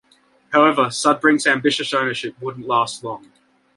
However, 0.51 0.85
Sudbrink's 0.85 1.45
ambitious 1.45 1.93
ownership 1.93 2.33
wouldn't 2.41 2.65
last 2.65 3.03
long. 3.03 3.31